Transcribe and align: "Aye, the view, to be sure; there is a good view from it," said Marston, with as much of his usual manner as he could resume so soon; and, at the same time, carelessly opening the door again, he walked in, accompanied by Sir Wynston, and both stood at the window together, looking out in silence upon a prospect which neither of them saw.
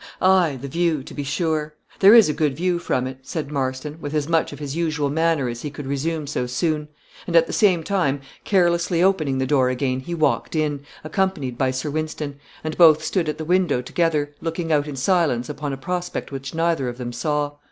"Aye, 0.19 0.57
the 0.59 0.67
view, 0.67 1.03
to 1.03 1.13
be 1.13 1.21
sure; 1.23 1.75
there 1.99 2.15
is 2.15 2.27
a 2.27 2.33
good 2.33 2.55
view 2.57 2.79
from 2.79 3.05
it," 3.05 3.19
said 3.21 3.51
Marston, 3.51 3.99
with 4.01 4.15
as 4.15 4.27
much 4.27 4.51
of 4.51 4.57
his 4.57 4.75
usual 4.75 5.11
manner 5.11 5.47
as 5.47 5.61
he 5.61 5.69
could 5.69 5.85
resume 5.85 6.25
so 6.25 6.47
soon; 6.47 6.87
and, 7.27 7.35
at 7.35 7.45
the 7.45 7.53
same 7.53 7.83
time, 7.83 8.19
carelessly 8.43 9.03
opening 9.03 9.37
the 9.37 9.45
door 9.45 9.69
again, 9.69 9.99
he 9.99 10.15
walked 10.15 10.55
in, 10.55 10.81
accompanied 11.03 11.55
by 11.55 11.69
Sir 11.69 11.91
Wynston, 11.91 12.39
and 12.63 12.79
both 12.79 13.03
stood 13.03 13.29
at 13.29 13.37
the 13.37 13.45
window 13.45 13.79
together, 13.79 14.33
looking 14.41 14.71
out 14.71 14.87
in 14.87 14.95
silence 14.95 15.49
upon 15.49 15.71
a 15.71 15.77
prospect 15.77 16.31
which 16.31 16.55
neither 16.55 16.89
of 16.89 16.97
them 16.97 17.13
saw. 17.13 17.51